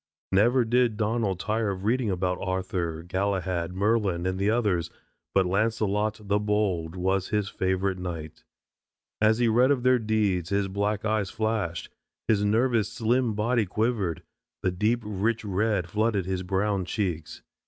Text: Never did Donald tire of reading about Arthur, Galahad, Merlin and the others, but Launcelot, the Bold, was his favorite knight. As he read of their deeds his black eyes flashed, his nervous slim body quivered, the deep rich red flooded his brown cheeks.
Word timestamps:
Never 0.31 0.65
did 0.65 0.97
Donald 0.97 1.39
tire 1.39 1.69
of 1.69 1.83
reading 1.83 2.09
about 2.09 2.39
Arthur, 2.41 3.03
Galahad, 3.03 3.71
Merlin 3.75 4.25
and 4.25 4.39
the 4.39 4.49
others, 4.49 4.89
but 5.35 5.45
Launcelot, 5.45 6.21
the 6.27 6.39
Bold, 6.39 6.95
was 6.95 7.27
his 7.29 7.49
favorite 7.49 7.99
knight. 7.99 8.43
As 9.21 9.37
he 9.37 9.47
read 9.47 9.69
of 9.69 9.83
their 9.83 9.99
deeds 9.99 10.49
his 10.49 10.67
black 10.67 11.05
eyes 11.05 11.29
flashed, 11.29 11.89
his 12.27 12.43
nervous 12.43 12.91
slim 12.91 13.35
body 13.35 13.67
quivered, 13.67 14.23
the 14.63 14.71
deep 14.71 15.01
rich 15.03 15.45
red 15.45 15.87
flooded 15.87 16.25
his 16.25 16.41
brown 16.41 16.83
cheeks. 16.83 17.43